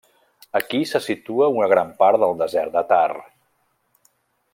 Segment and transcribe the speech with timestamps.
[0.59, 3.23] Aquí se situa una gran part del desert de Thar.